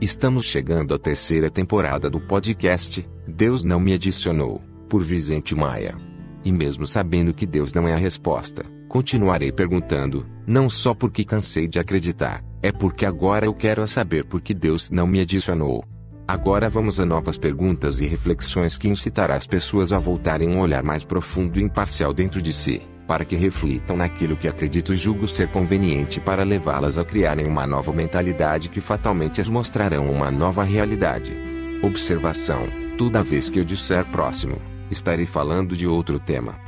[0.00, 5.96] Estamos chegando à terceira temporada do podcast Deus Não Me Adicionou, por Vicente Maia.
[6.44, 11.68] E mesmo sabendo que Deus não é a resposta, continuarei perguntando, não só porque cansei
[11.68, 15.84] de acreditar, é porque agora eu quero saber por que Deus não me adicionou.
[16.26, 20.82] Agora vamos a novas perguntas e reflexões que incitará as pessoas a voltarem um olhar
[20.82, 25.28] mais profundo e imparcial dentro de si para que reflitam naquilo que acredito e julgo
[25.28, 30.62] ser conveniente para levá-las a criarem uma nova mentalidade que fatalmente as mostrarão uma nova
[30.62, 31.36] realidade.
[31.82, 34.56] Observação: toda vez que eu disser próximo,
[34.90, 36.64] estarei falando de outro tema.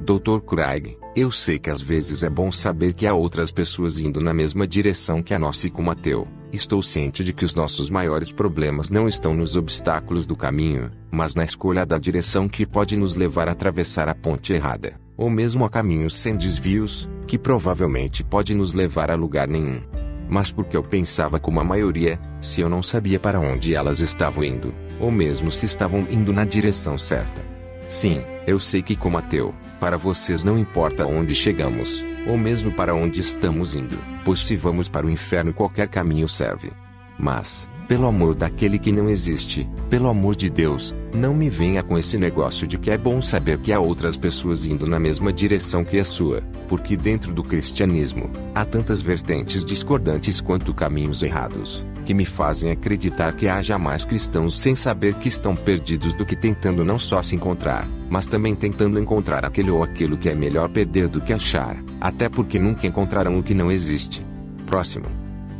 [0.00, 0.40] Dr.
[0.40, 4.34] Craig, eu sei que às vezes é bom saber que há outras pessoas indo na
[4.34, 6.26] mesma direção que a nossa e como ateu.
[6.52, 11.32] Estou ciente de que os nossos maiores problemas não estão nos obstáculos do caminho, mas
[11.32, 15.64] na escolha da direção que pode nos levar a atravessar a ponte errada, ou mesmo
[15.64, 19.80] a caminhos sem desvios, que provavelmente pode nos levar a lugar nenhum.
[20.28, 24.42] Mas porque eu pensava como a maioria, se eu não sabia para onde elas estavam
[24.42, 27.44] indo, ou mesmo se estavam indo na direção certa.
[27.86, 32.94] Sim, eu sei que como ateu, para vocês não importa onde chegamos, ou mesmo para
[32.94, 36.72] onde estamos indo, pois se vamos para o inferno qualquer caminho serve.
[37.18, 41.98] Mas, pelo amor daquele que não existe, pelo amor de Deus, não me venha com
[41.98, 45.84] esse negócio de que é bom saber que há outras pessoas indo na mesma direção
[45.84, 52.14] que a sua, porque dentro do cristianismo, há tantas vertentes discordantes quanto caminhos errados, que
[52.14, 56.84] me fazem acreditar que haja mais cristãos sem saber que estão perdidos do que tentando
[56.84, 61.06] não só se encontrar, mas também tentando encontrar aquele ou aquilo que é melhor perder
[61.06, 64.26] do que achar, até porque nunca encontrarão o que não existe.
[64.66, 65.06] Próximo.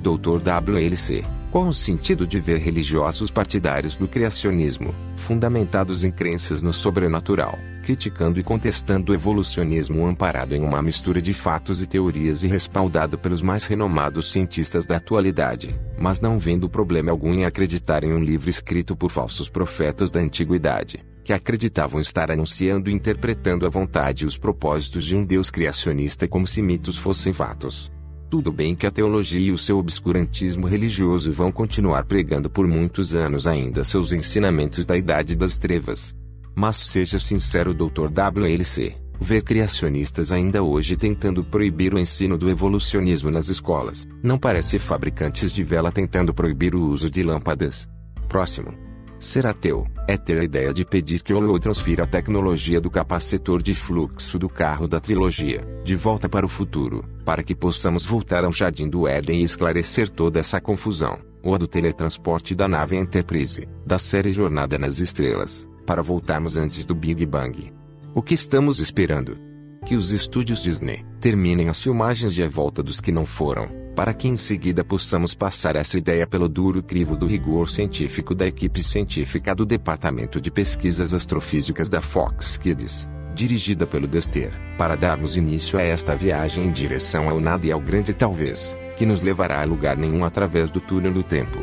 [0.02, 0.40] Dr.
[0.42, 1.24] WLC.
[1.52, 8.40] Qual o sentido de ver religiosos partidários do criacionismo, fundamentados em crenças no sobrenatural, criticando
[8.40, 13.40] e contestando o evolucionismo amparado em uma mistura de fatos e teorias e respaldado pelos
[13.40, 18.48] mais renomados cientistas da atualidade, mas não vendo problema algum em acreditar em um livro
[18.48, 24.26] escrito por falsos profetas da antiguidade, que acreditavam estar anunciando e interpretando a vontade e
[24.26, 27.92] os propósitos de um Deus criacionista como se mitos fossem fatos.
[28.30, 33.14] Tudo bem que a teologia e o seu obscurantismo religioso vão continuar pregando por muitos
[33.14, 36.14] anos ainda seus ensinamentos da Idade das Trevas.
[36.54, 38.08] Mas seja sincero, Dr.
[38.08, 44.78] WLC, ver criacionistas ainda hoje tentando proibir o ensino do evolucionismo nas escolas, não parece
[44.78, 47.86] fabricantes de vela tentando proibir o uso de lâmpadas.
[48.28, 48.72] Próximo.
[49.18, 52.90] Ser ateu é ter a ideia de pedir que o Leo transfira a tecnologia do
[52.90, 58.02] capacitor de fluxo do carro da trilogia de volta para o futuro, para que possamos
[58.02, 62.66] voltar ao jardim do Éden e esclarecer toda essa confusão, ou a do teletransporte da
[62.66, 67.70] nave Enterprise, da série Jornada nas Estrelas, para voltarmos antes do Big Bang.
[68.12, 69.38] O que estamos esperando?
[69.86, 74.12] Que os estúdios Disney terminem as filmagens de A Volta dos que não foram, para
[74.12, 78.82] que em seguida possamos passar essa ideia pelo duro crivo do rigor científico da equipe
[78.82, 85.78] científica do Departamento de Pesquisas Astrofísicas da Fox Kids, dirigida pelo Dester, para darmos início
[85.78, 89.64] a esta viagem em direção ao nada e ao grande talvez, que nos levará a
[89.64, 91.58] lugar nenhum através do túnel do tempo.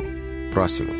[0.53, 0.94] Próximo.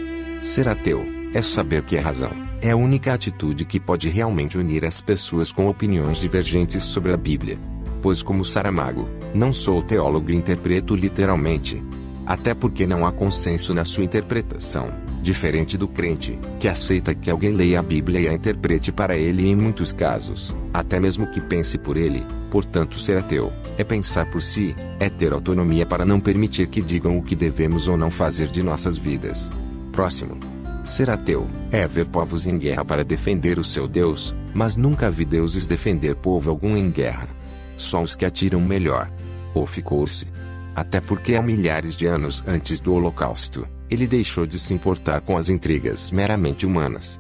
[0.44, 2.47] Ser ateu é saber que é razão.
[2.62, 7.18] É a única atitude que pode realmente unir as pessoas com opiniões divergentes sobre a
[7.18, 7.60] Bíblia
[8.02, 11.84] pois como Saramago, não sou teólogo e interpreto literalmente.
[12.26, 17.52] Até porque não há consenso na sua interpretação, diferente do crente, que aceita que alguém
[17.52, 21.78] leia a Bíblia e a interprete para ele em muitos casos, até mesmo que pense
[21.78, 22.24] por ele.
[22.52, 27.18] Portanto, ser ateu é pensar por si, é ter autonomia para não permitir que digam
[27.18, 29.50] o que devemos ou não fazer de nossas vidas.
[29.92, 30.57] Próximo.
[30.88, 35.26] Ser ateu é ver povos em guerra para defender o seu Deus, mas nunca vi
[35.26, 37.28] deuses defender povo algum em guerra.
[37.76, 39.12] Só os que atiram melhor.
[39.54, 40.26] Ou ficou-se.
[40.74, 45.36] Até porque há milhares de anos antes do Holocausto, ele deixou de se importar com
[45.36, 47.20] as intrigas meramente humanas.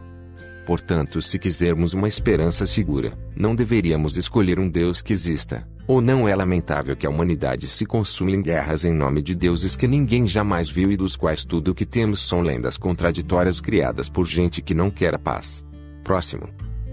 [0.66, 6.28] Portanto, se quisermos uma esperança segura, não deveríamos escolher um Deus que exista, ou não
[6.28, 10.28] é lamentável que a humanidade se consuma em guerras em nome de deuses que ninguém
[10.28, 14.62] jamais viu e dos quais tudo o que temos são lendas contraditórias criadas por gente
[14.62, 15.64] que não quer a paz.
[16.04, 16.50] Próximo.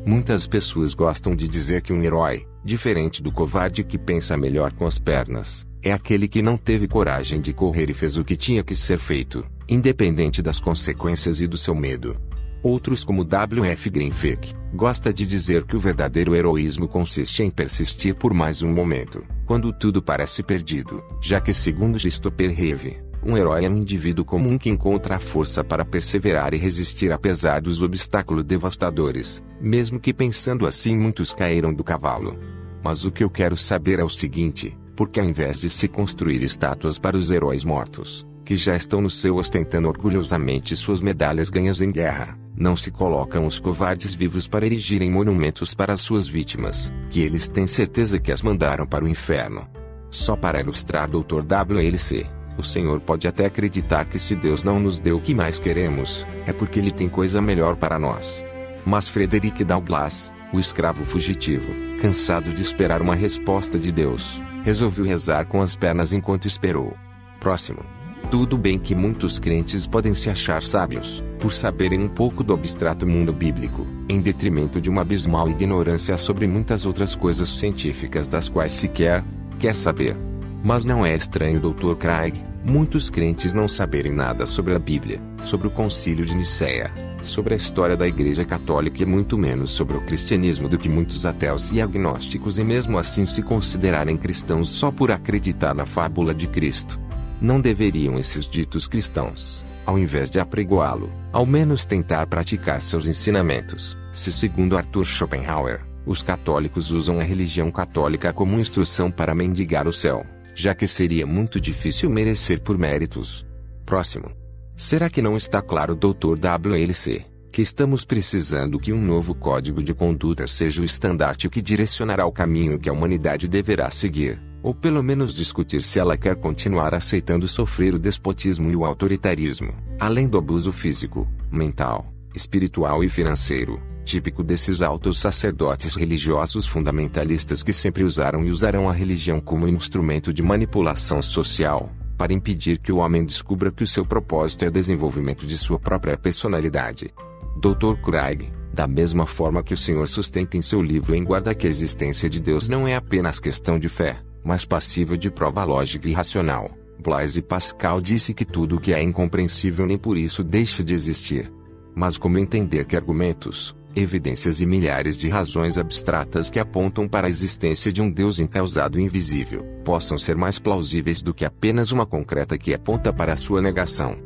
[0.06, 4.86] Muitas pessoas gostam de dizer que um herói, diferente do covarde que pensa melhor com
[4.86, 8.62] as pernas, é aquele que não teve coragem de correr e fez o que tinha
[8.62, 12.16] que ser feito, independente das consequências e do seu medo.
[12.64, 13.90] Outros como W.F.
[13.90, 19.22] Greenfield, gosta de dizer que o verdadeiro heroísmo consiste em persistir por mais um momento,
[19.44, 24.56] quando tudo parece perdido, já que segundo Christopher Reeve, Um herói é um indivíduo comum
[24.56, 30.66] que encontra a força para perseverar e resistir apesar dos obstáculos devastadores, mesmo que pensando
[30.66, 32.38] assim muitos caíram do cavalo.
[32.82, 36.42] Mas o que eu quero saber é o seguinte: porque ao invés de se construir
[36.42, 41.82] estátuas para os heróis mortos, que já estão no céu ostentando orgulhosamente suas medalhas ganhas
[41.82, 47.20] em guerra, não se colocam os covardes vivos para erigirem monumentos para suas vítimas, que
[47.20, 49.66] eles têm certeza que as mandaram para o inferno.
[50.08, 51.42] Só para ilustrar Dr.
[51.42, 55.58] WLC, o Senhor pode até acreditar que se Deus não nos deu o que mais
[55.58, 58.44] queremos, é porque Ele tem coisa melhor para nós.
[58.86, 61.66] Mas Frederick Douglass, o escravo fugitivo,
[62.00, 66.96] cansado de esperar uma resposta de Deus, resolveu rezar com as pernas enquanto esperou.
[67.40, 68.03] Próximo.
[68.30, 73.06] Tudo bem que muitos crentes podem se achar sábios, por saberem um pouco do abstrato
[73.06, 78.72] mundo bíblico, em detrimento de uma abismal ignorância sobre muitas outras coisas científicas das quais
[78.72, 79.22] sequer
[79.58, 80.16] quer saber.
[80.64, 81.94] Mas não é estranho, Dr.
[81.94, 86.90] Craig, muitos crentes não saberem nada sobre a Bíblia, sobre o Concílio de Nicéia,
[87.22, 91.26] sobre a história da Igreja Católica e muito menos sobre o cristianismo do que muitos
[91.26, 96.46] ateus e agnósticos e mesmo assim se considerarem cristãos só por acreditar na fábula de
[96.46, 97.03] Cristo.
[97.44, 103.98] Não deveriam esses ditos cristãos, ao invés de apregoá-lo, ao menos tentar praticar seus ensinamentos,
[104.14, 109.92] se segundo Arthur Schopenhauer, os católicos usam a religião católica como instrução para mendigar o
[109.92, 110.24] céu,
[110.54, 113.46] já que seria muito difícil merecer por méritos.
[113.84, 114.32] Próximo.
[114.74, 116.38] Será que não está claro, Dr.
[116.38, 122.24] WLC, que estamos precisando que um novo código de conduta seja o estandarte que direcionará
[122.24, 124.53] o caminho que a humanidade deverá seguir?
[124.64, 129.74] Ou pelo menos discutir se ela quer continuar aceitando sofrer o despotismo e o autoritarismo,
[130.00, 137.74] além do abuso físico, mental, espiritual e financeiro, típico desses altos sacerdotes religiosos fundamentalistas que
[137.74, 142.96] sempre usaram e usarão a religião como instrumento de manipulação social, para impedir que o
[142.96, 147.12] homem descubra que o seu propósito é o desenvolvimento de sua própria personalidade.
[147.60, 148.00] Dr.
[148.02, 151.70] Craig, da mesma forma que o Senhor sustenta em seu livro em guarda que a
[151.70, 156.12] existência de Deus não é apenas questão de fé, mas passível de prova lógica e
[156.12, 156.70] racional.
[156.98, 161.50] Blaise Pascal disse que tudo o que é incompreensível nem por isso deixa de existir.
[161.94, 167.30] Mas como entender que argumentos, evidências e milhares de razões abstratas que apontam para a
[167.30, 172.06] existência de um Deus encausado e invisível, possam ser mais plausíveis do que apenas uma
[172.06, 174.16] concreta que aponta para a sua negação?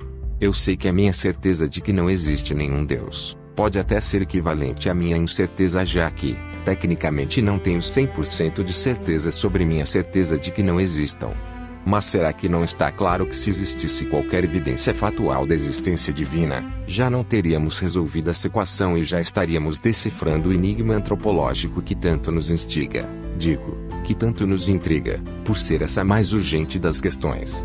[0.41, 4.23] Eu sei que a minha certeza de que não existe nenhum Deus pode até ser
[4.23, 6.37] equivalente à minha incerteza já que,
[6.69, 11.31] tecnicamente não tenho 100% de certeza sobre minha certeza de que não existam.
[11.87, 16.62] Mas será que não está claro que se existisse qualquer evidência fatual da existência divina,
[16.87, 22.31] já não teríamos resolvido essa equação e já estaríamos decifrando o enigma antropológico que tanto
[22.31, 27.65] nos instiga, digo, que tanto nos intriga, por ser essa mais urgente das questões.